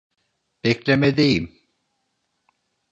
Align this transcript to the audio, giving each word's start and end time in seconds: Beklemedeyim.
Beklemedeyim. 0.63 1.59